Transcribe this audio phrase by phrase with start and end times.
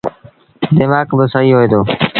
[0.77, 1.79] ديمآڪ با سهيٚ هوئي دو۔